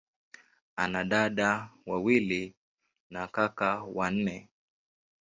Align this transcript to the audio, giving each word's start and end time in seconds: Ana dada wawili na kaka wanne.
Ana 0.75 1.03
dada 1.03 1.69
wawili 1.85 2.43
na 3.13 3.27
kaka 3.27 3.83
wanne. 3.83 4.49